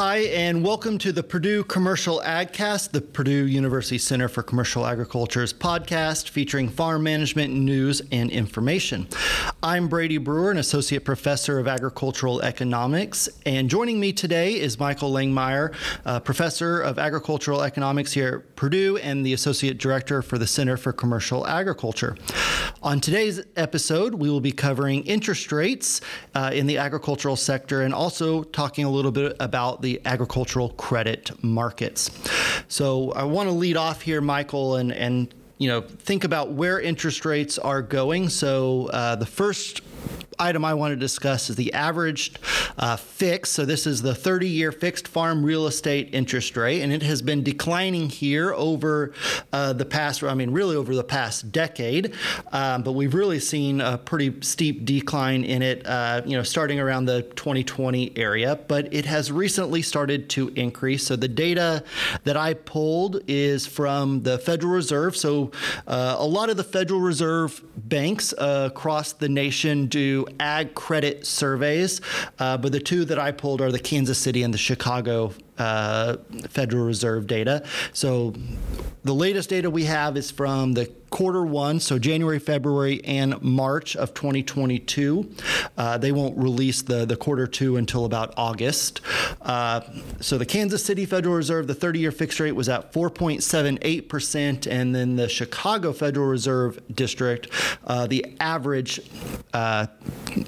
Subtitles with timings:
[0.00, 5.52] Hi, and welcome to the Purdue Commercial AgCast, the Purdue University Center for Commercial Agriculture's
[5.52, 9.08] podcast featuring farm management news and information.
[9.60, 15.10] I'm Brady Brewer, an associate professor of agricultural economics, and joining me today is Michael
[15.10, 15.74] Langemeier,
[16.22, 20.92] professor of agricultural economics here at Purdue and the associate director for the Center for
[20.92, 22.16] Commercial Agriculture.
[22.84, 26.02] On today's episode, we will be covering interest rates
[26.36, 31.32] uh, in the agricultural sector and also talking a little bit about the agricultural credit
[31.42, 32.12] markets.
[32.68, 36.80] So I want to lead off here, Michael, and, and you know think about where
[36.80, 38.28] interest rates are going.
[38.28, 39.82] So uh, the first
[40.38, 42.32] item I want to discuss is the average
[42.78, 43.52] uh, fixed.
[43.52, 47.42] So this is the 30-year fixed farm real estate interest rate, and it has been
[47.42, 49.12] declining here over
[49.52, 50.22] uh, the past.
[50.22, 52.14] I mean, really over the past decade.
[52.52, 55.86] Um, but we've really seen a pretty steep decline in it.
[55.86, 61.06] Uh, you know, starting around the 2020 area, but it has recently started to increase.
[61.06, 61.84] So the data
[62.24, 65.16] that I pulled is from the Federal Reserve.
[65.16, 65.52] So
[65.86, 71.26] uh, a lot of the Federal Reserve banks uh, across the nation do ag credit
[71.26, 72.00] surveys,
[72.38, 76.16] uh, but the two that I pulled are the Kansas City and the Chicago uh,
[76.48, 77.64] Federal Reserve data.
[77.92, 78.34] So
[79.04, 83.96] the latest data we have is from the quarter one, so January, February, and March
[83.96, 85.30] of 2022.
[85.76, 89.00] Uh, they won't release the, the quarter two until about August.
[89.42, 89.80] Uh,
[90.20, 94.94] so the Kansas City Federal Reserve, the 30 year fixed rate was at 4.78%, and
[94.94, 97.48] then the Chicago Federal Reserve District,
[97.86, 99.00] uh, the average
[99.52, 99.86] uh,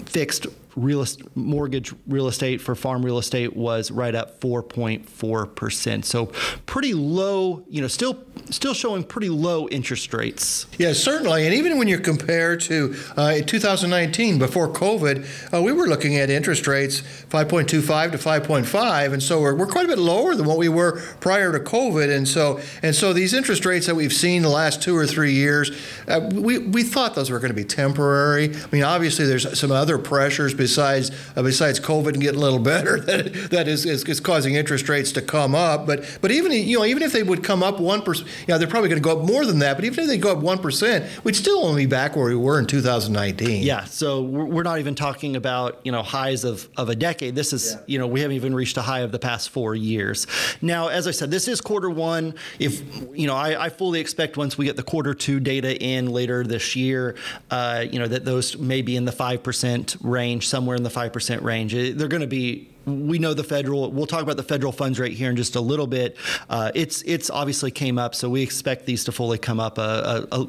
[0.06, 1.04] fixed real
[1.34, 6.04] mortgage real estate for farm real estate was right at 4.4%.
[6.04, 6.26] So
[6.66, 8.18] pretty low, you know, still
[8.50, 10.66] still showing pretty low interest rates.
[10.78, 11.44] Yeah, certainly.
[11.46, 16.30] And even when you compare to uh, 2019 before COVID, uh, we were looking at
[16.30, 20.58] interest rates 5.25 to 5.5 and so we're, we're quite a bit lower than what
[20.58, 24.42] we were prior to COVID and so and so these interest rates that we've seen
[24.42, 25.70] the last 2 or 3 years,
[26.08, 28.54] uh, we we thought those were going to be temporary.
[28.54, 32.58] I mean, obviously there's some other pressures besides uh, besides COVID and getting a little
[32.58, 35.86] better that that is, is, is causing interest rates to come up.
[35.86, 38.58] But but even you know even if they would come up one percent, you know
[38.58, 39.76] they're probably going to go up more than that.
[39.76, 42.36] But even if they go up one percent, we'd still only be back where we
[42.36, 43.62] were in 2019.
[43.62, 43.84] Yeah.
[43.84, 47.34] So we're not even talking about you know highs of of a decade.
[47.34, 47.80] This is yeah.
[47.86, 50.26] you know we haven't even reached a high of the past four years.
[50.60, 52.34] Now, as I said, this is quarter one.
[52.58, 52.82] If
[53.14, 56.44] you know, I, I fully expect once we get the quarter two data in later
[56.44, 57.16] this year,
[57.50, 60.90] uh, you know that those may be in the five percent range somewhere in the
[60.90, 61.72] 5% range.
[61.72, 63.90] They're going to be we know the federal.
[63.90, 66.16] We'll talk about the federal funds rate here in just a little bit.
[66.48, 70.26] Uh, it's it's obviously came up, so we expect these to fully come up uh,
[70.30, 70.46] uh,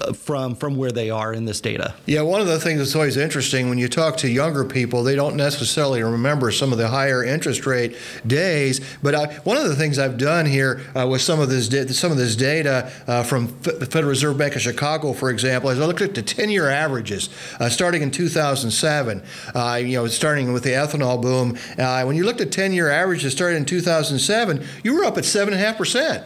[0.00, 1.94] uh, from from where they are in this data.
[2.06, 5.16] Yeah, one of the things that's always interesting when you talk to younger people, they
[5.16, 8.80] don't necessarily remember some of the higher interest rate days.
[9.02, 12.12] But I, one of the things I've done here uh, with some of this some
[12.12, 15.86] of this data uh, from the Federal Reserve Bank of Chicago, for example, is I
[15.86, 17.30] looked at the 10-year averages
[17.68, 19.22] starting in 2007.
[19.86, 23.32] you know, starting with the ethanol boom uh, when you looked at 10 year averages
[23.32, 26.24] started in 2007, you were up at 7.5%.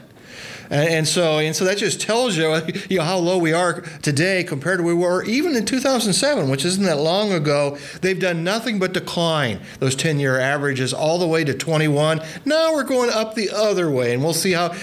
[0.71, 2.55] And, and, so and so that just tells you,
[2.89, 6.51] you know how low we are today compared to where we were even in 2007,
[6.51, 7.79] which isn't that long ago.
[8.01, 12.21] They've done nothing but decline those 10-year averages all the way to 21.
[12.45, 14.75] Now we're going up the other way, and we'll see how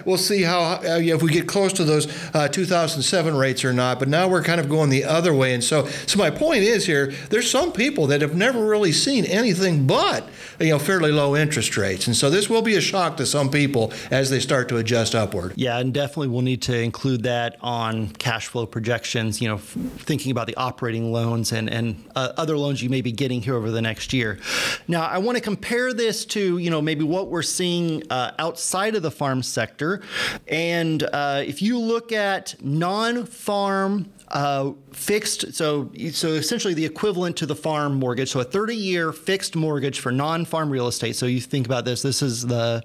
[0.04, 3.98] we'll see how uh, if we get close to those uh, 2007 rates or not.
[3.98, 6.86] But now we're kind of going the other way, and so so my point is
[6.86, 10.28] here: there's some people that have never really seen anything but
[10.60, 13.50] you know fairly low interest rates, and so this will be a shock to some
[13.50, 15.54] people as they start to adjust upward.
[15.56, 20.30] Yeah, and definitely we'll need to include that on cash flow projections, you know, thinking
[20.30, 23.70] about the operating loans and, and uh, other loans you may be getting here over
[23.70, 24.38] the next year.
[24.86, 28.94] Now, I want to compare this to, you know, maybe what we're seeing uh, outside
[28.94, 30.02] of the farm sector.
[30.48, 37.36] And uh, if you look at non farm uh, fixed, so so essentially the equivalent
[37.38, 38.30] to the farm mortgage.
[38.30, 41.16] So a 30-year fixed mortgage for non-farm real estate.
[41.16, 42.02] So you think about this.
[42.02, 42.82] This is the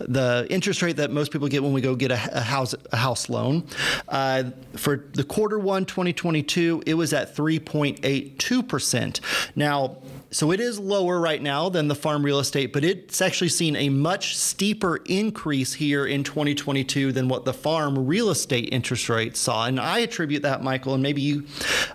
[0.00, 2.96] the interest rate that most people get when we go get a, a house a
[2.96, 3.64] house loan.
[4.08, 4.44] Uh,
[4.76, 9.20] for the quarter one 2022, it was at 3.82 percent.
[9.54, 9.98] Now
[10.30, 13.76] so it is lower right now than the farm real estate, but it's actually seen
[13.76, 19.36] a much steeper increase here in 2022 than what the farm real estate interest rate
[19.36, 19.66] saw.
[19.66, 21.46] And I attribute that, Michael, and maybe you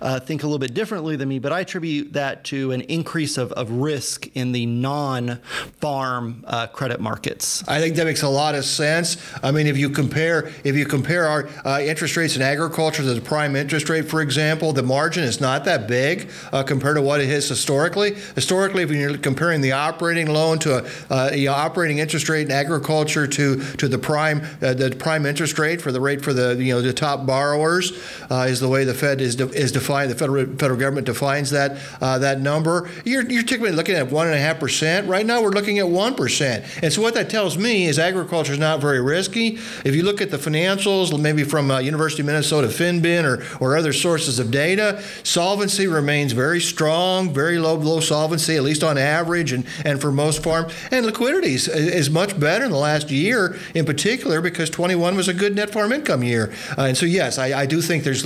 [0.01, 3.37] uh, think a little bit differently than me, but I attribute that to an increase
[3.37, 7.63] of, of risk in the non-farm uh, credit markets.
[7.67, 9.17] I think that makes a lot of sense.
[9.43, 13.13] I mean, if you compare if you compare our uh, interest rates in agriculture to
[13.13, 17.01] the prime interest rate, for example, the margin is not that big uh, compared to
[17.01, 18.15] what it is historically.
[18.35, 23.27] Historically, if you're comparing the operating loan to a uh, operating interest rate in agriculture
[23.27, 26.73] to to the prime uh, the prime interest rate for the rate for the you
[26.73, 27.91] know the top borrowers
[28.29, 30.11] uh, is the way the Fed is de- is defined.
[30.11, 32.89] The federal federal government defines that uh, that number.
[33.05, 35.07] You're you're typically looking at one and a half percent.
[35.07, 36.65] Right now, we're looking at one percent.
[36.83, 39.57] And so what that tells me is agriculture is not very risky.
[39.85, 43.77] If you look at the financials, maybe from uh, University of Minnesota FinBin or or
[43.77, 48.95] other sources of data, solvency remains very strong, very low low solvency, at least on
[48.95, 50.71] average, and and for most farms.
[50.91, 55.27] And liquidity is, is much better in the last year, in particular, because 21 was
[55.27, 56.53] a good net farm income year.
[56.77, 58.23] Uh, and so yes, I, I do think there's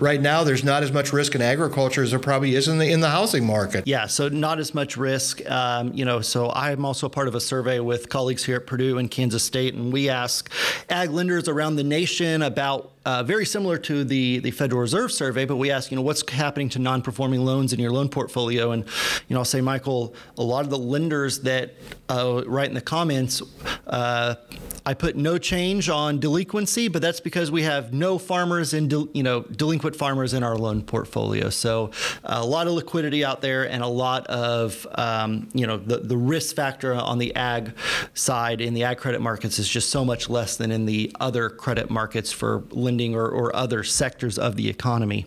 [0.00, 2.88] right now there's not as much risk in agriculture as there probably is in the
[2.90, 3.86] in the housing market.
[3.86, 5.44] Yeah, so not as much risk.
[5.50, 8.96] Um, you know, so I'm also part of a survey with colleagues here at Purdue
[8.96, 10.50] and Kansas State, and we ask
[10.88, 15.44] ag lenders around the nation about uh, very similar to the, the Federal Reserve survey,
[15.44, 18.72] but we ask, you know, what's happening to non-performing loans in your loan portfolio?
[18.72, 18.84] And,
[19.28, 21.74] you know, I'll say, Michael, a lot of the lenders that
[22.08, 23.42] uh, write in the comments,
[23.86, 24.34] uh,
[24.86, 29.24] I put no change on delinquency, but that's because we have no farmers del- you
[29.24, 31.50] know delinquent farmers in our loan portfolio.
[31.50, 31.90] So
[32.22, 36.16] a lot of liquidity out there, and a lot of um, you know the the
[36.16, 37.72] risk factor on the ag
[38.14, 41.50] side in the ag credit markets is just so much less than in the other
[41.50, 45.26] credit markets for lending or, or other sectors of the economy.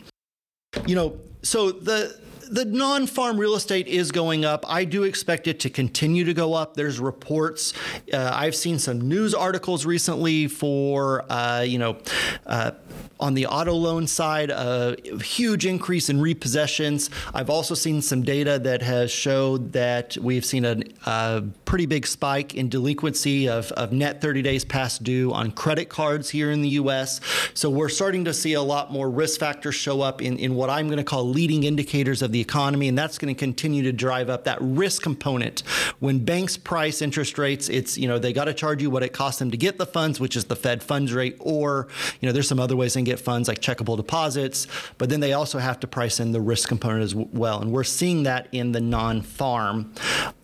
[0.87, 2.17] You know, so the
[2.49, 4.65] the non-farm real estate is going up.
[4.67, 6.73] I do expect it to continue to go up.
[6.73, 7.73] There's reports.
[8.11, 11.97] Uh, I've seen some news articles recently for uh, you know.
[12.45, 12.71] Uh,
[13.19, 17.09] on the auto loan side, a huge increase in repossessions.
[17.33, 22.55] I've also seen some data that has showed that we've seen a pretty big spike
[22.55, 26.69] in delinquency of, of net 30 days past due on credit cards here in the
[26.69, 27.21] U.S.
[27.53, 30.71] So we're starting to see a lot more risk factors show up in, in what
[30.71, 33.91] I'm going to call leading indicators of the economy, and that's going to continue to
[33.91, 35.59] drive up that risk component.
[35.99, 39.13] When banks price interest rates, it's you know they got to charge you what it
[39.13, 41.87] costs them to get the funds, which is the Fed funds rate, or
[42.19, 44.65] you know there's some other ways they can get funds like checkable deposits,
[44.97, 47.61] but then they also have to price in the risk component as well.
[47.61, 49.93] And we're seeing that in the non farm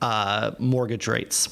[0.01, 1.47] uh, mortgage rates.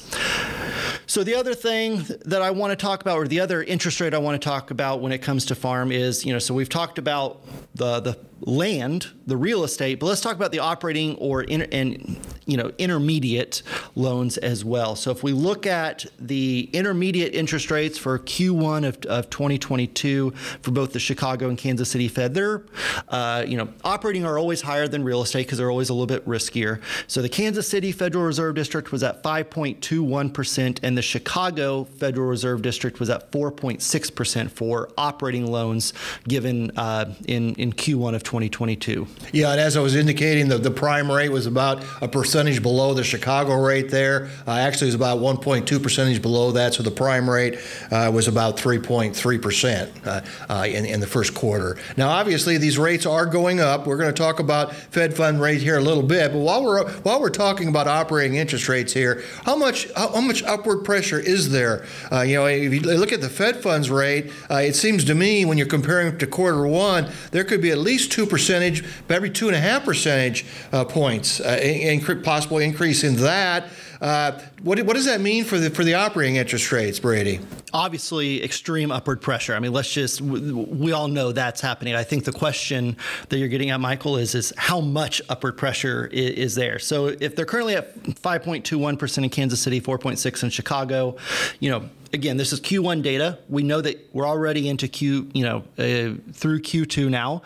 [1.06, 4.14] So, the other thing that I want to talk about, or the other interest rate
[4.14, 6.68] I want to talk about when it comes to farm is, you know, so we've
[6.68, 7.42] talked about
[7.74, 12.20] the, the land, the real estate, but let's talk about the operating or in, and
[12.46, 13.62] you know intermediate
[13.94, 14.96] loans as well.
[14.96, 20.30] So if we look at the intermediate interest rates for Q1 of, of 2022
[20.60, 22.64] for both the Chicago and Kansas City Fed, they're
[23.08, 26.06] uh, you know operating are always higher than real estate because they're always a little
[26.06, 26.80] bit riskier.
[27.06, 32.26] So the Kansas City Federal Reserve District was at 5.21 percent, and the Chicago Federal
[32.26, 35.92] Reserve District was at 4.6 percent for operating loans
[36.26, 39.06] given uh, in in Q1 of 2022.
[39.32, 42.94] Yeah, and as I was indicating, the, the prime rate was about a percentage below
[42.94, 44.30] the Chicago rate there.
[44.46, 47.58] Uh, actually, it was about 1.2 percentage below that, so the prime rate
[47.90, 51.76] uh, was about 3.3 percent uh, uh, in, in the first quarter.
[51.96, 53.86] Now, obviously, these rates are going up.
[53.86, 56.90] We're going to talk about Fed fund rate here a little bit, but while we're
[57.00, 61.18] while we're talking about operating interest rates here, how much how, how much upward pressure
[61.18, 61.84] is there?
[62.12, 65.14] Uh, you know, if you look at the Fed funds rate, uh, it seems to
[65.14, 69.30] me when you're comparing to quarter one, there could be at least two percentage, every
[69.30, 73.68] two and a half percentage uh, points, uh, in, in, possible increase in that.
[74.04, 77.40] Uh, what, what does that mean for the for the operating interest rates, Brady?
[77.72, 79.54] Obviously, extreme upward pressure.
[79.54, 81.94] I mean, let's just we all know that's happening.
[81.94, 82.98] I think the question
[83.30, 86.78] that you're getting at, Michael, is is how much upward pressure is, is there?
[86.78, 91.16] So if they're currently at 5.21 percent in Kansas City, 4.6 in Chicago,
[91.60, 93.38] you know again, this is Q1 data.
[93.48, 97.42] We know that we're already into Q, you know, uh, through Q2 now,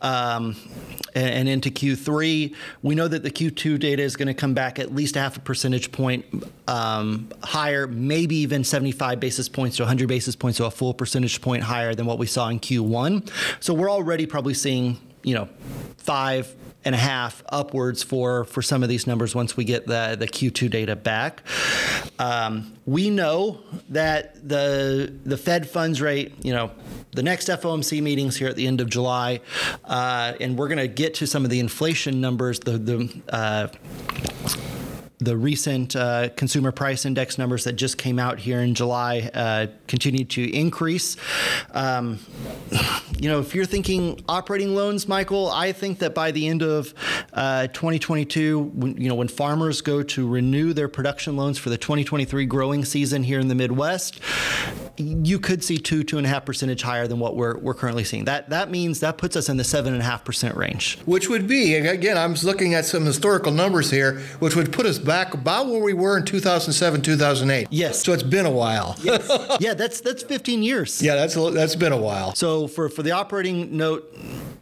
[0.00, 0.54] um,
[1.14, 2.54] and, and, into Q3.
[2.82, 5.40] We know that the Q2 data is going to come back at least half a
[5.40, 6.24] percentage point
[6.68, 11.40] um, higher, maybe even 75 basis points to 100 basis points, so a full percentage
[11.40, 13.28] point higher than what we saw in Q1.
[13.58, 15.48] So we're already probably seeing, you know,
[15.96, 20.16] five and a half upwards for for some of these numbers once we get the
[20.18, 21.42] the Q2 data back.
[22.18, 23.60] Um, we know
[23.90, 26.70] that the the Fed funds rate, you know,
[27.12, 29.40] the next FOMC meetings here at the end of July,
[29.84, 32.60] uh, and we're going to get to some of the inflation numbers.
[32.60, 33.68] The the uh,
[35.20, 39.66] the recent uh, consumer price index numbers that just came out here in July uh,
[39.86, 41.16] continue to increase.
[41.72, 42.18] Um,
[43.18, 46.94] you know, if you're thinking operating loans, Michael, I think that by the end of
[47.34, 51.76] uh, 2022, when, you know, when farmers go to renew their production loans for the
[51.76, 54.20] 2023 growing season here in the Midwest,
[54.96, 58.04] you could see two, two and a half percentage higher than what we're, we're currently
[58.04, 58.24] seeing.
[58.24, 60.98] That that means that puts us in the seven and a half percent range.
[61.04, 64.98] Which would be again, I'm looking at some historical numbers here, which would put us
[64.98, 67.68] back about where we were in 2007, 2008.
[67.70, 68.02] Yes.
[68.04, 68.96] So it's been a while.
[69.02, 69.28] Yes.
[69.60, 71.02] yeah, that's that's 15 years.
[71.02, 72.34] Yeah, that's a, that's been a while.
[72.34, 74.14] So for for the operating note,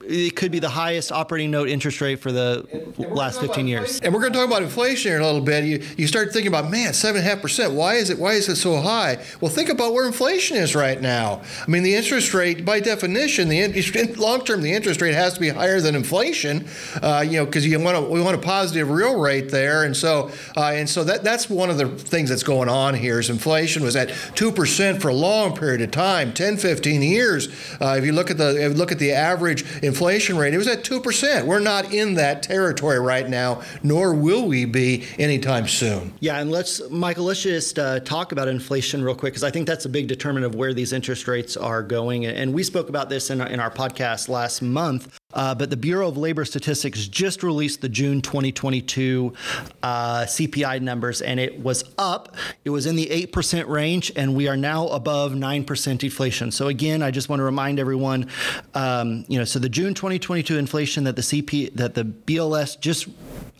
[0.08, 4.00] it could be the highest operating note interest rate for the last 15 years.
[4.00, 5.64] And we're going to talk about inflation here in a little bit.
[5.64, 7.74] You you start thinking about man, seven and a half percent.
[7.74, 9.22] Why is it why is it so high?
[9.40, 11.42] Well, think about where inflation is right now.
[11.66, 15.40] I mean, the interest rate by definition, the long term, the interest rate has to
[15.40, 16.66] be higher than inflation.
[17.02, 19.94] Uh, you know, because you want a, we want a positive real rate there, and
[19.96, 23.20] so uh, and so that that's one of the things that's going on here.
[23.20, 27.48] Is inflation was at two percent for a long period of time, 10, 15 years.
[27.80, 30.84] Uh, if you look at the look at the average inflation rate, it was at
[30.84, 31.46] two percent.
[31.46, 36.14] We're not in that territory right now, nor will we be anytime soon.
[36.20, 39.66] Yeah, and let's Michael, let's just uh, talk about inflation real quick because I think
[39.66, 42.26] that's a big determinant of where these interest rates are going.
[42.26, 45.17] And we spoke about this in, in our podcast last month.
[45.34, 49.34] Uh, but the Bureau of Labor Statistics just released the June 2022
[49.82, 52.34] uh, CPI numbers, and it was up.
[52.64, 56.50] It was in the 8% range, and we are now above 9% inflation.
[56.50, 58.28] So again, I just want to remind everyone,
[58.72, 63.06] um, you know, so the June 2022 inflation that the CP that the BLS just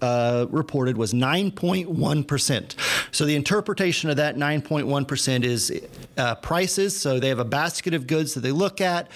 [0.01, 2.75] uh, reported was 9.1%.
[3.11, 5.73] So the interpretation of that 9.1% is
[6.17, 6.99] uh, prices.
[6.99, 9.09] So they have a basket of goods that they look at.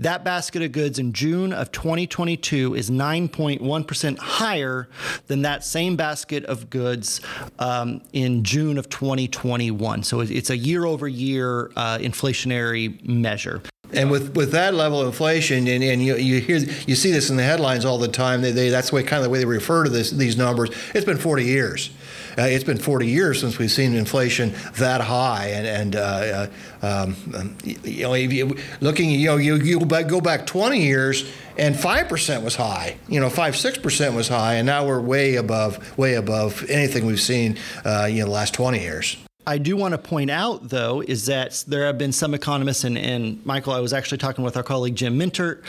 [0.00, 4.88] That basket of goods in June of 2022 is 9.1% higher
[5.26, 7.20] than that same basket of goods
[7.58, 10.02] um, in June of 2021.
[10.02, 13.62] So it's a year over year uh, inflationary measure.
[13.92, 17.30] And with, with that level of inflation, and, and you, you hear you see this
[17.30, 18.42] in the headlines all the time.
[18.42, 20.70] They, they, that's the way kind of the way they refer to this, these numbers.
[20.94, 21.90] It's been 40 years.
[22.38, 26.48] Uh, it's been 40 years since we've seen inflation that high, and and uh,
[26.82, 31.32] uh um, um you know, you, looking, you know, you, you go back 20 years,
[31.56, 32.98] and five percent was high.
[33.08, 37.06] You know, five six percent was high, and now we're way above, way above anything
[37.06, 39.16] we've seen, uh, you know, the last 20 years.
[39.48, 42.98] I do want to point out, though, is that there have been some economists, and,
[42.98, 45.62] and Michael, I was actually talking with our colleague Jim Mintert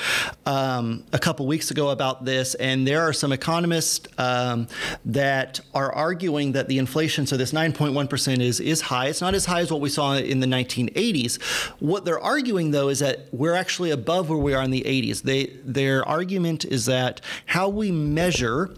[0.47, 4.67] um, a couple weeks ago about this, and there are some economists um,
[5.05, 9.09] that are arguing that the inflation, so this 9.1% is, is high.
[9.09, 11.39] It's not as high as what we saw in the 1980s.
[11.79, 15.21] What they're arguing, though, is that we're actually above where we are in the 80s.
[15.21, 18.71] They, their argument is that how we measure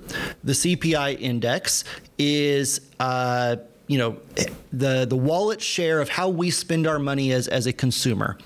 [0.43, 1.85] the CPI index
[2.17, 3.55] is uh,
[3.89, 4.17] you know
[4.71, 8.37] the the wallet share of how we spend our money as as a consumer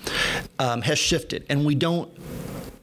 [0.58, 2.10] um, has shifted, and we don't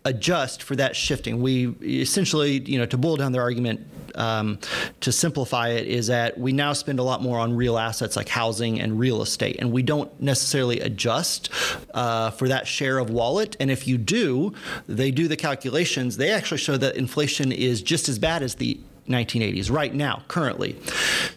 [0.06, 1.42] adjust for that shifting.
[1.42, 4.60] We essentially, you know, to boil down their argument, um,
[5.00, 8.30] to simplify it, is that we now spend a lot more on real assets like
[8.30, 11.50] housing and real estate, and we don't necessarily adjust
[11.96, 13.58] uh, for that share of wallet.
[13.60, 14.54] And if you do,
[14.88, 16.18] they do the calculations.
[16.18, 18.80] They actually show that inflation is just as bad as the
[19.12, 20.78] 1980s right now currently.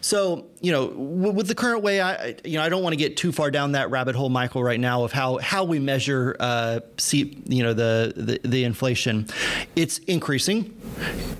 [0.01, 3.15] So you know with the current way i you know i don't want to get
[3.17, 6.79] too far down that rabbit hole michael right now of how how we measure uh,
[6.97, 9.27] see you know the, the the inflation.
[9.75, 10.75] It's increasing.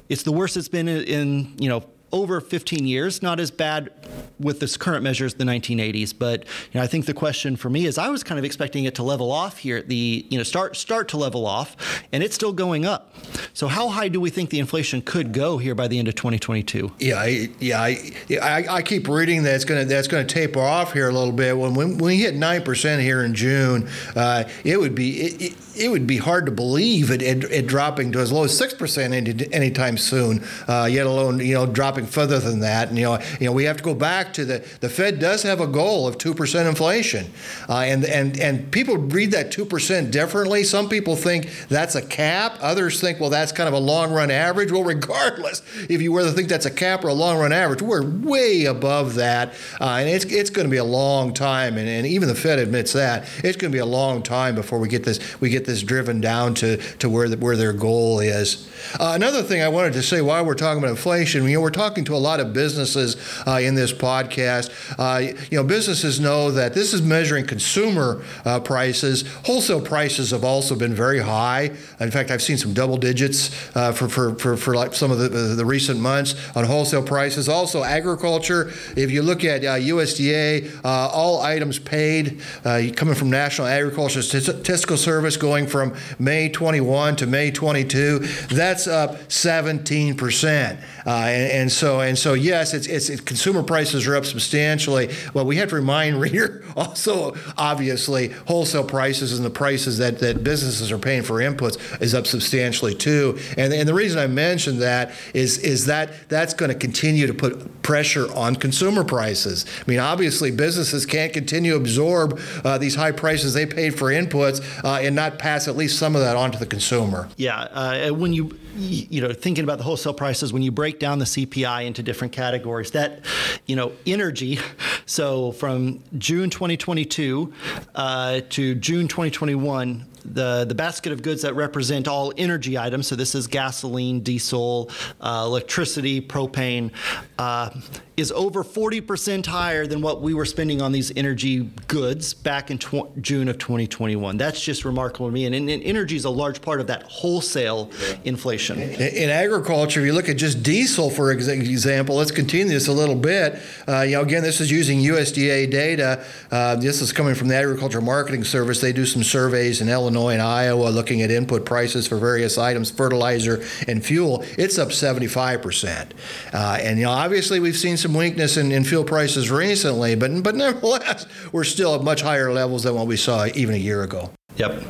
[0.10, 3.22] It's the worst it's been in, in you know over 15 years.
[3.22, 3.92] Not as bad
[4.40, 7.70] with this current measure as the 1980s, but you know, I think the question for
[7.70, 10.38] me is I was kind of expecting it to level off here at the you
[10.38, 13.14] know start start to level off, and it's still going up.
[13.54, 16.16] So how high do we think the inflation could go here by the end of
[16.16, 16.92] 2022?
[17.00, 20.34] Yeah, I, yeah, I, I, I keep reading that it's going to that's going to
[20.34, 21.58] taper off here a little bit.
[21.58, 25.42] When when, when we hit nine percent here in June, uh, it would be it,
[25.42, 28.58] it, it, would be hard to believe it, it, it dropping to as low as
[28.58, 30.44] six percent any, anytime soon.
[30.68, 32.90] Uh, yet alone you know dropping further than that.
[32.90, 35.44] And you know, you know, we have to go back to the the Fed does
[35.44, 37.28] have a goal of two percent inflation,
[37.68, 40.64] uh, and and and people read that two percent differently.
[40.64, 42.58] Some people think that's a cap.
[42.62, 44.72] Others think, well, that's kind of a long run average.
[44.72, 48.06] Well, regardless, if you whether think that's a cap or a long run average, we're
[48.06, 51.78] way above that, uh, and it's it's going to be a long time.
[51.78, 54.80] And, and even the Fed admits that it's going to be a long time before
[54.80, 58.20] we get this we get this driven down to to where the, where their goal
[58.20, 58.70] is.
[59.00, 61.70] Uh, another thing I wanted to say while we're talking about inflation, you know, we're
[61.70, 63.16] talking to a lot of businesses
[63.48, 64.72] uh, in this podcast podcast.
[64.98, 69.24] Uh, you know, businesses know that this is measuring consumer uh, prices.
[69.46, 71.72] Wholesale prices have also been very high.
[72.00, 75.20] In fact, I've seen some double digits uh, for, for, for, for like some of
[75.20, 77.50] the, the recent months on wholesale prices.
[77.50, 78.72] Also, agriculture.
[78.96, 85.38] If you look at USDA, uh, all items paid coming from National Agricultural Statistical Service
[85.38, 90.80] going from May 21 to May 22, that's up 17 percent.
[91.06, 95.14] Uh, and, and, so and so yes, it's, it's it, consumer prices are up substantially.
[95.34, 100.46] Well, we have to remind reader also obviously wholesale prices and the prices that, that
[100.46, 103.38] businesses are paying for inputs is up substantially too.
[103.58, 107.34] And, and the reason I mentioned that is is that that's going to continue to
[107.34, 109.66] put pressure on consumer prices.
[109.86, 114.06] I mean, obviously businesses can't continue to absorb uh, these high prices they paid for
[114.06, 117.28] inputs uh, and not pass at least some of that on to the consumer.
[117.36, 121.20] Yeah, uh, when you you know thinking about the wholesale prices when you break down
[121.20, 123.24] the CPI into different categories that
[123.66, 124.60] you know energy
[125.06, 127.54] so from June 2022
[127.96, 133.16] uh, to June 2021 the, the basket of goods that represent all energy items, so
[133.16, 134.90] this is gasoline, diesel,
[135.22, 136.92] uh, electricity, propane,
[137.38, 137.70] uh,
[138.18, 142.78] is over 40% higher than what we were spending on these energy goods back in
[142.78, 144.38] tw- June of 2021.
[144.38, 145.46] That's just remarkable to me.
[145.46, 147.92] And, and, and, energy is a large part of that wholesale
[148.24, 148.80] inflation.
[148.80, 152.94] In, in, agriculture, if you look at just diesel, for example, let's continue this a
[152.94, 153.60] little bit.
[153.88, 156.26] Uh, you know, again, this is using USDA data.
[156.50, 158.82] Uh, this is coming from the Agriculture Marketing Service.
[158.82, 162.58] They do some surveys in Illinois Illinois and Iowa looking at input prices for various
[162.58, 166.12] items, fertilizer and fuel, it's up 75%.
[166.54, 170.44] Uh, and you know, obviously we've seen some weakness in, in fuel prices recently, but
[170.44, 174.04] but nevertheless, we're still at much higher levels than what we saw even a year
[174.04, 174.32] ago.
[174.58, 174.82] Yep.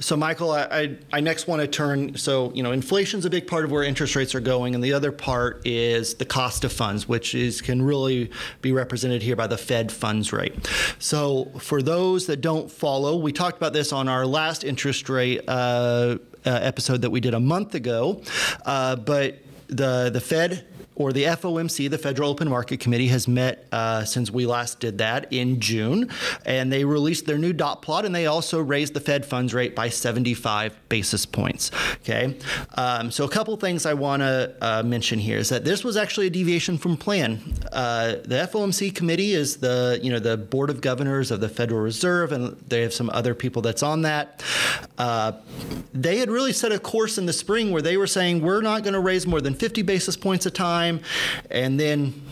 [0.00, 2.16] So, Michael, I, I, I, next want to turn.
[2.16, 4.92] So, you know, inflation's a big part of where interest rates are going, and the
[4.92, 8.30] other part is the cost of funds, which is can really
[8.62, 10.68] be represented here by the Fed funds rate.
[10.98, 15.40] So, for those that don't follow, we talked about this on our last interest rate
[15.48, 18.22] uh, uh, episode that we did a month ago,
[18.64, 20.64] uh, but the the Fed
[20.98, 24.98] or the FOMC, the Federal Open Market Committee, has met uh, since we last did
[24.98, 26.10] that in June,
[26.44, 29.76] and they released their new dot plot, and they also raised the Fed funds rate
[29.76, 31.70] by 75 basis points.
[32.02, 32.36] Okay,
[32.74, 35.96] um, so a couple things I want to uh, mention here is that this was
[35.96, 37.40] actually a deviation from plan.
[37.72, 41.80] Uh, the FOMC committee is the you know the board of governors of the Federal
[41.80, 44.42] Reserve, and they have some other people that's on that.
[44.98, 45.32] Uh,
[45.94, 48.82] they had really set a course in the spring where they were saying we're not
[48.82, 51.00] going to raise more than 50 basis points a time time.
[51.50, 52.22] And then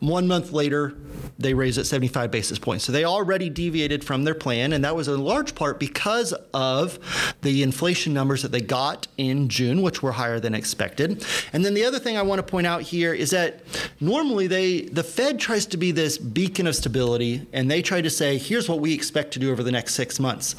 [0.00, 0.94] one month later,
[1.36, 2.84] they raised it 75 basis points.
[2.84, 6.98] So they already deviated from their plan, and that was in large part because of
[7.42, 11.24] the inflation numbers that they got in June, which were higher than expected.
[11.52, 13.62] And then the other thing I want to point out here is that
[14.00, 18.10] normally they the Fed tries to be this beacon of stability, and they try to
[18.10, 20.54] say, here's what we expect to do over the next six months.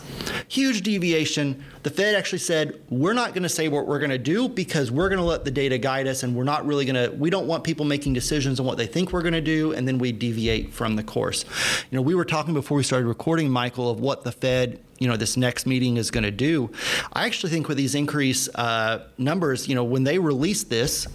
[0.50, 1.64] Huge deviation.
[1.86, 4.90] The Fed actually said, we're not going to say what we're going to do because
[4.90, 7.30] we're going to let the data guide us, and we're not really going to, we
[7.30, 10.00] don't want people making decisions on what they think we're going to do, and then
[10.00, 11.46] we deviate from the course.
[11.92, 15.08] You know, we were talking before we started recording, Michael, of what the Fed you
[15.08, 16.72] know this next meeting is going to do.
[17.14, 21.06] I actually think with these increase uh, numbers, you know, when they release this,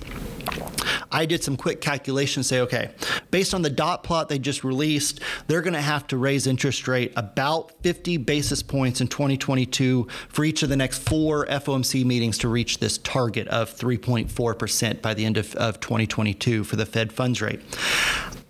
[1.13, 2.47] I did some quick calculations.
[2.47, 2.91] Say, okay,
[3.31, 6.87] based on the dot plot they just released, they're going to have to raise interest
[6.89, 12.39] rate about 50 basis points in 2022 for each of the next four FOMC meetings
[12.39, 16.87] to reach this target of 3.4 percent by the end of, of 2022 for the
[16.87, 17.61] Fed funds rate.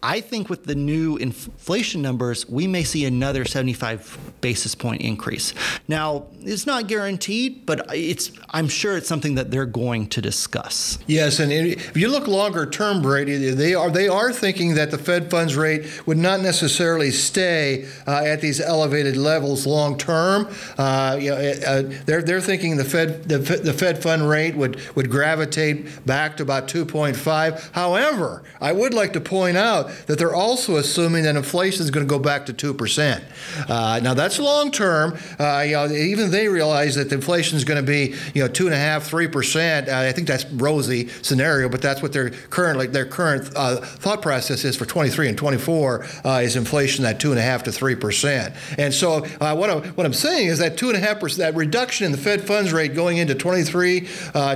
[0.02, 5.52] I think with the new inflation numbers, we may see another 75 basis point increase.
[5.88, 10.98] Now, it's not guaranteed, but it's I'm sure it's something that they're going to discuss.
[11.06, 14.98] Yes, and if you look longer term, Brady, they are they are thinking that the
[14.98, 20.48] Fed funds rate would not necessarily stay uh, at these elevated levels long term.
[20.78, 24.80] Uh, you know, uh, they're they're thinking the Fed the, the Fed fund rate would
[24.96, 27.72] would gravitate back to about 2.5.
[27.72, 32.06] However, I would like to point out that they're also assuming that inflation is going
[32.06, 33.22] to go back to 2%.
[33.68, 35.16] Uh, now, that's long term.
[35.38, 39.30] Uh, you know, even they realize that inflation is going to be, you know, 2.5%,
[39.30, 39.88] 3%.
[39.88, 43.76] Uh, I think that's rosy scenario, but that's what their current, like their current uh,
[43.76, 48.56] thought process is for 23 and 24 uh, is inflation at 2.5 to 3%.
[48.78, 52.18] And so uh, what, I'm, what I'm saying is that 2.5%, that reduction in the
[52.18, 54.08] Fed funds rate going into 23,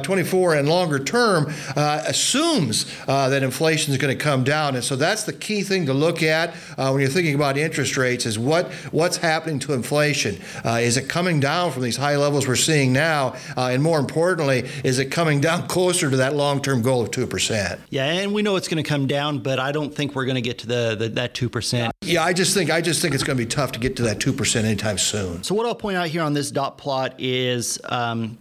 [0.03, 4.75] 24, and longer term assumes that inflation is going to come down.
[4.75, 7.57] And so that's that's the key thing to look at uh, when you're thinking about
[7.57, 10.39] interest rates is what what's happening to inflation.
[10.65, 13.35] Uh, is it coming down from these high levels we're seeing now?
[13.57, 17.79] Uh, and more importantly, is it coming down closer to that long-term goal of 2%?
[17.91, 20.37] Yeah, and we know it's going to come down, but I don't think we're going
[20.37, 21.91] to get to the, the that 2%.
[22.03, 24.03] Yeah, I just think I just think it's going to be tough to get to
[24.03, 25.43] that 2% anytime soon.
[25.43, 28.39] So what I'll point out here on this dot plot is um,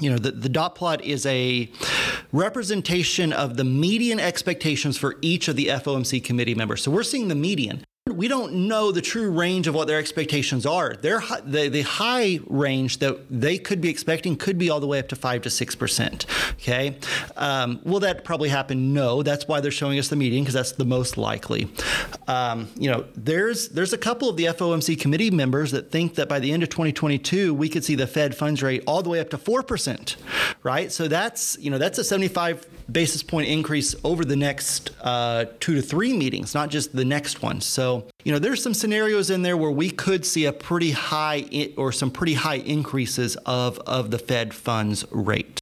[0.00, 1.70] you know, the, the dot plot is a
[2.32, 6.82] representation of the median expectations for each of the FOMC committee members.
[6.82, 10.66] So we're seeing the median we don't know the true range of what their expectations
[10.66, 10.94] are.
[10.94, 14.98] Their the, the high range that they could be expecting could be all the way
[14.98, 16.26] up to five to six percent.
[16.52, 16.96] Okay,
[17.36, 18.92] um, will that probably happen?
[18.92, 19.22] No.
[19.22, 21.68] That's why they're showing us the median because that's the most likely.
[22.28, 26.28] Um, you know, there's there's a couple of the FOMC committee members that think that
[26.28, 29.20] by the end of 2022 we could see the Fed funds rate all the way
[29.20, 30.16] up to four percent.
[30.62, 30.92] Right.
[30.92, 35.74] So that's you know that's a 75 basis point increase over the next uh, two
[35.74, 37.60] to three meetings, not just the next one.
[37.60, 41.70] So, you know, there's some scenarios in there where we could see a pretty high
[41.76, 45.60] or some pretty high increases of, of the Fed funds rate.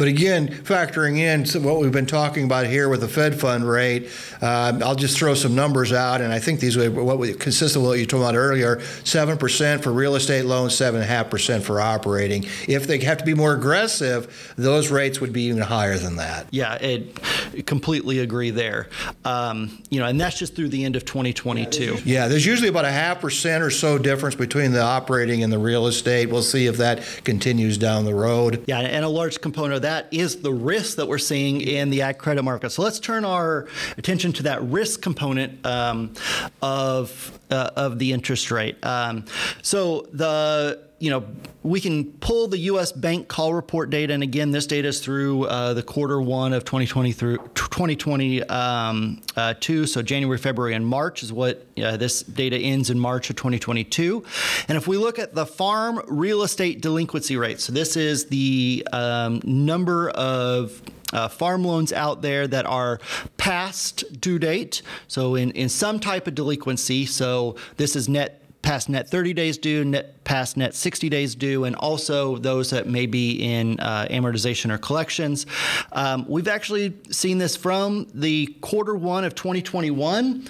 [0.00, 4.08] But again, factoring in what we've been talking about here with the Fed fund rate,
[4.40, 7.82] uh, I'll just throw some numbers out, and I think these are what we, consistent
[7.82, 11.12] with what you talked about earlier: seven percent for real estate loans, seven and a
[11.12, 12.46] half percent for operating.
[12.66, 16.46] If they have to be more aggressive, those rates would be even higher than that.
[16.50, 18.88] Yeah, it, completely agree there.
[19.26, 21.98] Um, you know, and that's just through the end of 2022.
[22.06, 25.58] Yeah, there's usually about a half percent or so difference between the operating and the
[25.58, 26.30] real estate.
[26.30, 28.64] We'll see if that continues down the road.
[28.66, 31.90] Yeah, and a large component of that that is the risk that we're seeing in
[31.90, 32.70] the ag credit market.
[32.70, 33.66] So let's turn our
[33.98, 36.14] attention to that risk component um,
[36.62, 38.76] of uh, of the interest rate.
[38.84, 39.24] Um,
[39.62, 41.26] so the you know,
[41.62, 42.92] we can pull the U.S.
[42.92, 46.64] bank call report data, and again, this data is through uh, the quarter one of
[46.64, 48.44] 2020 through 2022.
[48.50, 49.54] Um, uh,
[49.86, 54.22] so January, February, and March is what uh, this data ends in March of 2022.
[54.68, 58.86] And if we look at the farm real estate delinquency rate, so this is the
[58.92, 60.82] um, number of
[61.14, 63.00] uh, farm loans out there that are
[63.38, 67.06] past due date, so in, in some type of delinquency.
[67.06, 71.64] So this is net past net 30 days due, net past net 60 days due,
[71.64, 75.46] and also those that may be in uh, amortization or collections.
[75.92, 80.46] Um, we've actually seen this from the quarter one of 2021.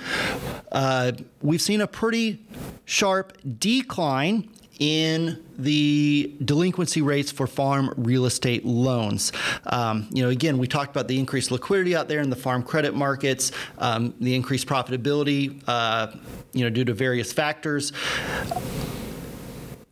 [0.72, 2.44] Uh, we've seen a pretty
[2.84, 4.48] sharp decline
[4.80, 9.30] in the delinquency rates for farm real estate loans.
[9.66, 12.62] Um, you know, again, we talked about the increased liquidity out there in the farm
[12.62, 16.08] credit markets, um, the increased profitability, uh,
[16.52, 17.92] you know, due to various factors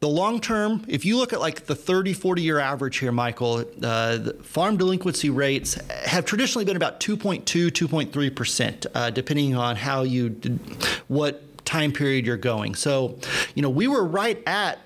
[0.01, 3.65] the long term, if you look at like the 30, 40 year average here, Michael,
[3.83, 5.75] uh, farm delinquency rates
[6.05, 10.29] have traditionally been about 2.2, 2.3%, uh, depending on how you,
[11.09, 12.75] what time period you're going.
[12.75, 13.19] So,
[13.55, 14.79] you know, we were right at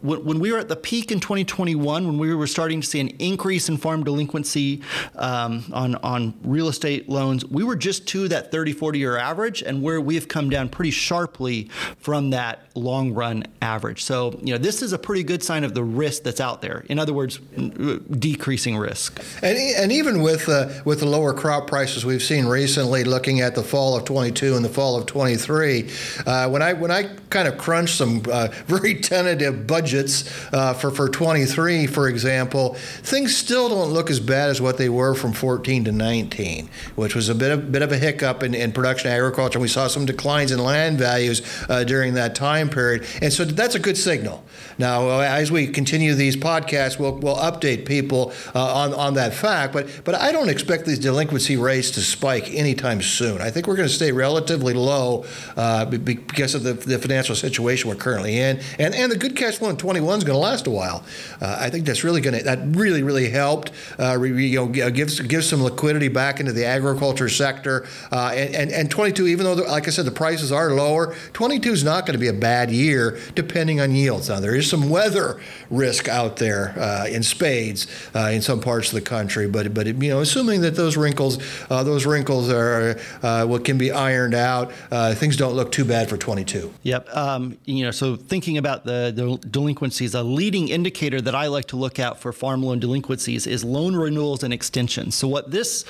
[0.00, 3.00] when, when we were at the peak in 2021, when we were starting to see
[3.00, 4.82] an increase in farm delinquency
[5.16, 9.62] um, on on real estate loans, we were just to that 30, 40 year average,
[9.62, 11.68] and where we have come down pretty sharply
[11.98, 14.02] from that long run average.
[14.02, 16.84] So, you know, this is a pretty good sign of the risk that's out there.
[16.88, 19.22] In other words, decreasing risk.
[19.42, 23.54] And, and even with uh, with the lower crop prices we've seen recently, looking at
[23.54, 25.90] the fall of 22 and the fall of 23,
[26.26, 30.90] uh, when I when I kind of crunched some uh, very tentative budgets uh, for
[30.90, 35.32] for 23, for example, things still don't look as bad as what they were from
[35.32, 39.10] 14 to 19, which was a bit of bit of a hiccup in, in production
[39.10, 39.58] agriculture.
[39.58, 43.74] We saw some declines in land values uh, during that time period, and so that's
[43.74, 44.44] a good signal.
[44.80, 49.74] Now, as we continue these podcasts, we'll, we'll update people uh, on, on that fact,
[49.74, 53.42] but, but I don't expect these delinquency rates to spike anytime soon.
[53.42, 57.90] I think we're going to stay relatively low uh, because of the, the financial situation
[57.90, 58.60] we're currently in.
[58.78, 61.04] And, and the good cash flow in 21 is going to last a while.
[61.40, 65.20] Uh, I think that's really going to, that really, really helped, uh, you know, gives,
[65.20, 67.86] gives some liquidity back into the agriculture sector.
[68.12, 71.14] Uh, and, and, and 22, even though, the, like I said, the prices are lower,
[71.32, 74.28] 22 is not going to be a bad year depending on yields.
[74.28, 78.88] Now, there is some weather risk out there uh, in spades uh, in some parts
[78.88, 79.46] of the country.
[79.48, 81.38] But but you know, assuming that those wrinkles
[81.70, 85.84] uh, those wrinkles are uh, what can be ironed out, uh, things don't look too
[85.84, 86.72] bad for 22.
[86.82, 87.16] Yep.
[87.16, 91.66] Um, you know, so thinking about the, the delinquencies, a leading indicator that I like
[91.66, 95.14] to look at for farm loan delinquencies is loan renewals and extensions.
[95.14, 95.84] So what this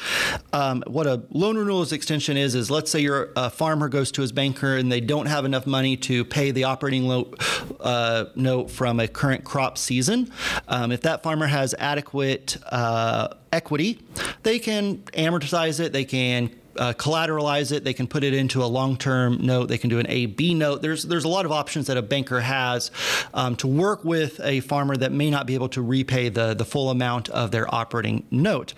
[0.53, 4.33] um, what a loan renewals extension is is let's say your farmer goes to his
[4.33, 7.33] banker and they don't have enough money to pay the operating lo-
[7.81, 10.31] uh, note from a current crop season.
[10.69, 14.01] Um, if that farmer has adequate uh, equity,
[14.43, 17.85] they can amortize it, they can uh, collateralize it.
[17.85, 19.67] They can put it into a long-term note.
[19.67, 20.83] They can do an A B note.
[20.83, 22.91] There's there's a lot of options that a banker has
[23.35, 26.65] um, to work with a farmer that may not be able to repay the the
[26.65, 28.75] full amount of their operating note.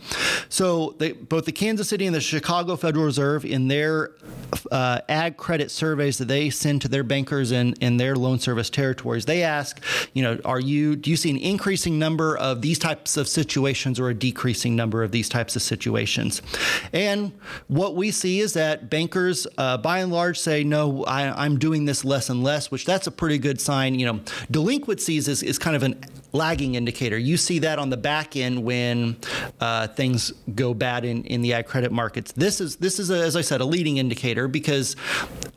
[0.48, 4.10] So they, both the Kansas City and the Chicago Federal Reserve in their
[4.70, 8.70] uh, ag credit surveys that they send to their bankers in in their loan service
[8.70, 9.80] territories, they ask,
[10.12, 14.00] you know, are you do you see an increasing number of these types of situations
[14.00, 16.42] or a decreasing number of these types of situations?
[16.92, 17.32] And
[17.68, 21.84] what we see is that bankers, uh, by and large, say, no, I, am doing
[21.84, 23.98] this less and less, which that's a pretty good sign.
[23.98, 27.18] You know, delinquencies is, is kind of an lagging indicator.
[27.18, 29.16] You see that on the back end when
[29.60, 32.32] uh, things go bad in, in the ag credit markets.
[32.32, 34.96] This is this is a, as I said a leading indicator because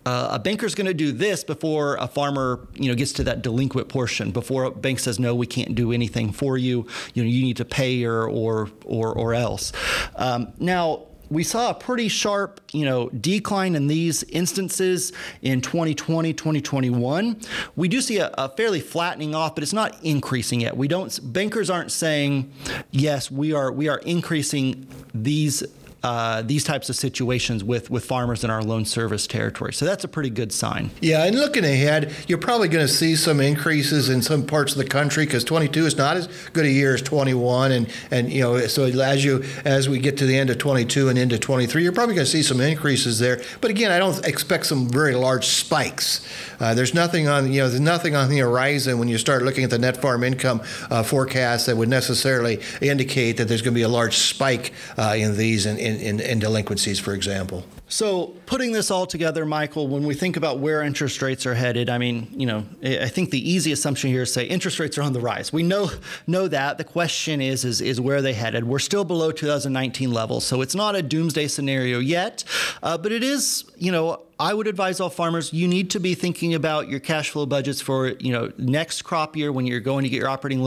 [0.06, 3.42] uh, a banker's going to do this before a farmer you know gets to that
[3.42, 4.32] delinquent portion.
[4.32, 6.88] Before a bank says no, we can't do anything for you.
[7.14, 9.72] You know you need to pay or or or, or else.
[10.16, 15.12] Um, now we saw a pretty sharp, you know, decline in these instances
[15.42, 17.40] in 2020, 2021.
[17.76, 20.78] We do see a, a, fairly flattening off, but it's not increasing yet.
[20.78, 22.52] We don't bankers aren't saying,
[22.92, 25.64] yes, we are we are increasing these
[26.06, 29.74] uh, these types of situations with, with farmers in our loan service territory.
[29.74, 30.92] So that's a pretty good sign.
[31.02, 34.78] Yeah, and looking ahead, you're probably going to see some increases in some parts of
[34.78, 38.42] the country because 22 is not as good a year as 21, and and you
[38.42, 41.82] know so as you as we get to the end of 22 and into 23,
[41.82, 43.42] you're probably going to see some increases there.
[43.60, 46.24] But again, I don't expect some very large spikes.
[46.60, 49.64] Uh, there's nothing on you know there's nothing on the horizon when you start looking
[49.64, 53.80] at the net farm income uh, forecast that would necessarily indicate that there's going to
[53.80, 57.66] be a large spike uh, in these and in, in, in delinquencies, for example.
[57.88, 61.90] So, putting this all together, Michael, when we think about where interest rates are headed,
[61.90, 65.02] I mean, you know, I think the easy assumption here is say interest rates are
[65.02, 65.52] on the rise.
[65.52, 65.90] We know
[66.28, 66.78] know that.
[66.78, 68.64] The question is is is where they headed?
[68.64, 72.44] We're still below 2019 levels, so it's not a doomsday scenario yet,
[72.84, 76.14] uh, but it is, you know, I would advise all farmers you need to be
[76.14, 80.04] thinking about your cash flow budgets for you know next crop year when you're going
[80.04, 80.62] to get your operating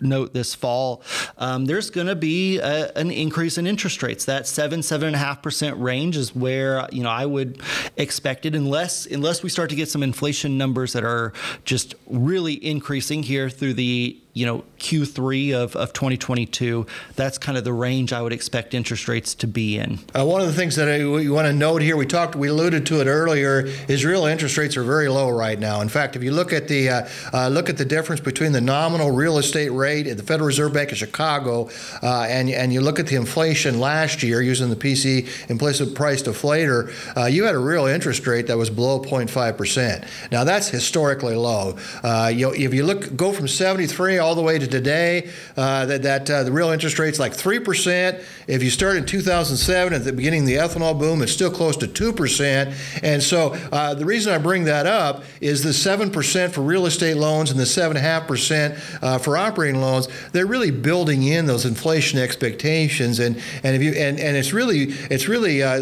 [0.00, 1.02] note this fall.
[1.38, 4.24] Um, there's going to be a, an increase in interest rates.
[4.24, 7.62] That seven seven and a half percent range is where you know I would
[7.96, 11.32] expect it unless unless we start to get some inflation numbers that are
[11.64, 16.86] just really increasing here through the you know Q3 of, of 2022.
[17.16, 20.00] That's kind of the range I would expect interest rates to be in.
[20.14, 22.48] Uh, one of the things that I, we want to note here, we talked, we
[22.48, 25.80] alluded to it earlier, is real interest rates are very low right now.
[25.80, 28.60] In fact, if you look at the uh, uh, look at the difference between the
[28.60, 31.70] nominal real estate rate at the Federal Reserve Bank of Chicago
[32.02, 36.22] uh, and and you look at the inflation last year using the PC implicit price
[36.22, 40.04] deflator, uh, you had a real interest rate that was below 0.5 percent.
[40.32, 41.78] Now that's historically low.
[42.02, 45.30] Uh, you know, if you look go from 73 all the way to today.
[45.56, 48.20] Uh, that that uh, the real interest rate's like three percent.
[48.46, 51.76] If you start in 2007 at the beginning of the ethanol boom, it's still close
[51.78, 52.74] to two percent.
[53.02, 56.86] And so uh, the reason I bring that up is the seven percent for real
[56.86, 60.08] estate loans and the seven and a half percent uh, for operating loans.
[60.32, 64.84] They're really building in those inflation expectations, and and if you and, and it's really
[65.10, 65.76] it's really uh,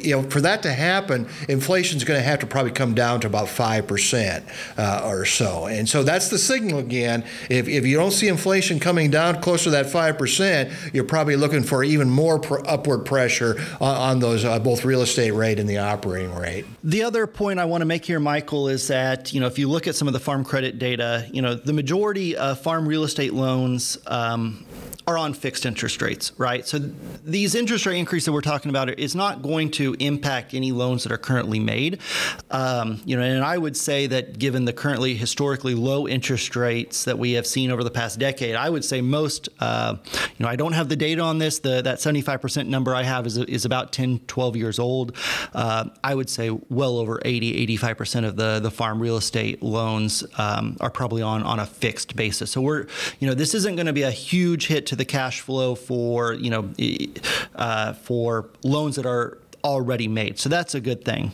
[0.00, 3.26] you know for that to happen, inflation's going to have to probably come down to
[3.26, 4.44] about five percent
[4.76, 5.66] uh, or so.
[5.66, 7.24] And so that's the signal again.
[7.50, 11.62] If if you don't see inflation coming down closer to that 5%, you're probably looking
[11.62, 15.68] for even more pr- upward pressure on, on those uh, both real estate rate and
[15.68, 16.64] the operating rate.
[16.84, 19.68] The other point I want to make here, Michael, is that, you know, if you
[19.68, 23.04] look at some of the farm credit data, you know, the majority of farm real
[23.04, 24.64] estate loans um,
[25.08, 26.68] are on fixed interest rates, right?
[26.68, 30.70] So these interest rate increases that we're talking about is not going to impact any
[30.70, 32.00] loans that are currently made.
[32.50, 37.04] Um, you know, and I would say that given the currently historically low interest rates
[37.04, 40.48] that we have seen over the past decade, I would say most, uh, you know,
[40.48, 41.58] I don't have the data on this.
[41.60, 45.16] The, that 75% number I have is, is about 10, 12 years old.
[45.54, 50.22] Uh, I would say well over 80, 85% of the, the farm real estate loans
[50.36, 52.50] um, are probably on, on a fixed basis.
[52.50, 52.86] So we're,
[53.20, 56.34] you know, this isn't going to be a huge hit to the cash flow for
[56.34, 56.70] you know
[57.54, 60.38] uh, for loans that are already made.
[60.38, 61.32] So that's a good thing.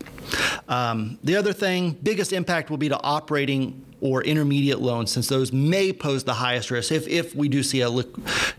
[0.68, 5.51] Um, the other thing, biggest impact will be to operating or intermediate loans, since those
[5.51, 8.05] may pose the highest risk if, if we do see a li-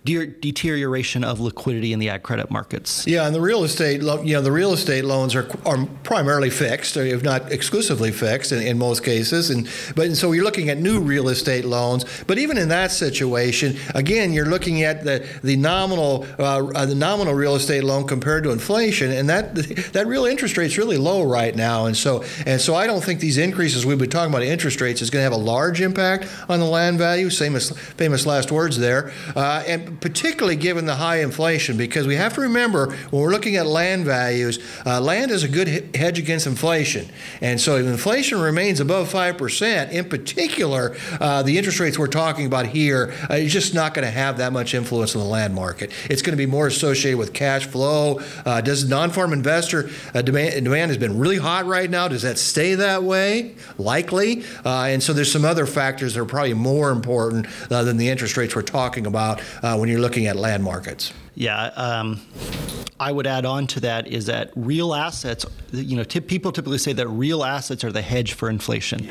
[0.03, 3.05] de- deterioration of liquidity in the ag credit markets.
[3.05, 6.97] Yeah, and the real estate, you know, the real estate loans are, are primarily fixed,
[6.97, 9.51] if not exclusively fixed in, in most cases.
[9.51, 12.05] And but and so you're looking at new real estate loans.
[12.25, 17.36] But even in that situation, again, you're looking at the the nominal uh, the nominal
[17.36, 19.53] real estate loan compared to inflation, and that
[19.93, 21.86] that real interest rate is really low right now.
[21.86, 25.03] And so and so I don't think these increases we've been talking about interest rates
[25.03, 27.29] is going to have a large impact on the land value.
[27.29, 29.11] Famous, famous last words there.
[29.35, 33.55] Uh, and particularly given the high inflation, because we have to remember when we're looking
[33.55, 37.07] at land values, uh, land is a good hedge against inflation.
[37.41, 42.45] And so if inflation remains above 5%, in particular, uh, the interest rates we're talking
[42.45, 45.53] about here uh, is just not going to have that much influence on the land
[45.53, 45.91] market.
[46.09, 48.21] It's going to be more associated with cash flow.
[48.45, 52.07] Uh, does non-farm investor uh, demand, demand has been really hot right now?
[52.07, 53.55] Does that stay that way?
[53.77, 54.43] Likely.
[54.65, 58.09] Uh, and so there's some other factors that are probably more important uh, than the
[58.09, 61.13] interest rates we're talking about uh, when you're looking at land markets.
[61.35, 62.21] Yeah, um,
[62.97, 66.93] I would add on to that is that real assets, you know, people typically say
[66.93, 69.09] that real assets are the hedge for inflation.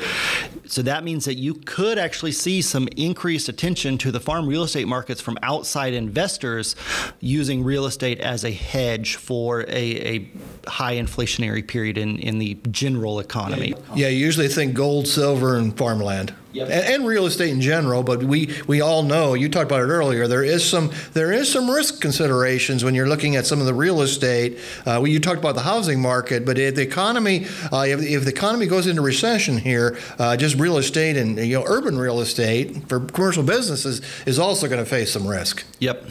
[0.66, 4.62] So that means that you could actually see some increased attention to the farm real
[4.62, 6.76] estate markets from outside investors
[7.20, 10.30] using real estate as a hedge for a, a
[10.66, 13.74] high inflationary period in, in the general economy.
[13.94, 16.34] Yeah, you usually think gold, silver, and farmland.
[16.54, 16.68] Yep.
[16.70, 19.92] And, and, real estate in general, but we, we all know you talked about it
[19.92, 20.28] earlier.
[20.28, 23.74] There is some there is some risk considerations when you're looking at some of the
[23.74, 24.58] real estate.
[24.80, 28.24] Uh, well, you talked about the housing market, but if the economy uh, if, if,
[28.24, 32.20] the economy goes into recession here, uh, just real estate and you know urban real
[32.20, 35.64] estate for commercial businesses is also going to face some risk.
[35.80, 36.04] Yep.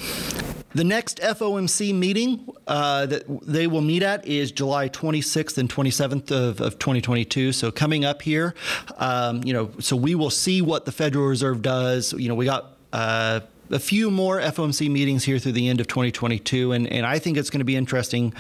[0.76, 6.32] The next FOMC meeting uh, that they will meet at is July 26th and 27th
[6.32, 7.52] of, of 2022.
[7.52, 8.56] So coming up here,
[8.98, 12.14] um, you know, so we will see what the Federal Reserve does.
[12.14, 13.42] You know, we got uh,
[13.74, 17.38] a few more FOMC meetings here through the end of 2022, and, and I think
[17.38, 18.34] it's going to be interesting.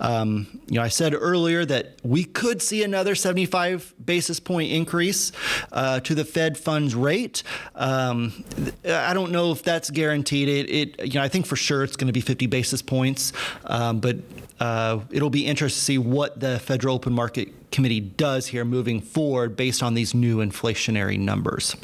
[0.00, 5.30] Um, you know, I said earlier that we could see another 75 basis point increase
[5.72, 7.42] uh, to the Fed funds rate.
[7.74, 8.44] Um,
[8.84, 10.48] I don't know if that's guaranteed.
[10.48, 13.32] It, it, you know, I think for sure it's going to be 50 basis points,
[13.66, 14.16] um, but
[14.58, 19.00] uh, it'll be interesting to see what the Federal Open Market Committee does here moving
[19.00, 21.76] forward based on these new inflationary numbers.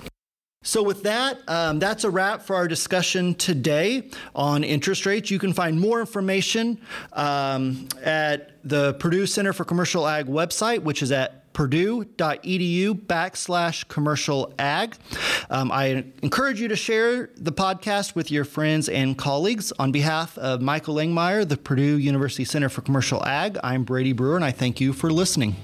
[0.64, 5.30] So, with that, um, that's a wrap for our discussion today on interest rates.
[5.30, 6.80] You can find more information
[7.12, 14.52] um, at the Purdue Center for Commercial Ag website, which is at purdue.edu backslash commercial
[14.58, 14.96] ag.
[15.50, 19.70] Um, I encourage you to share the podcast with your friends and colleagues.
[19.78, 24.36] On behalf of Michael Langemeier, the Purdue University Center for Commercial Ag, I'm Brady Brewer,
[24.36, 25.56] and I thank you for listening.